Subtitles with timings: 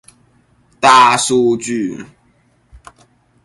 [0.79, 2.03] 大數據